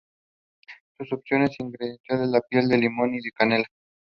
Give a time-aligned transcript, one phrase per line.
[0.97, 3.65] Son opcionales ingredientes la piel de limón y la canela.